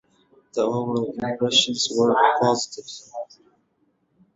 The 0.53 0.63
overall 0.63 1.13
impressions 1.21 1.87
were 1.95 2.15
positive. 2.41 2.87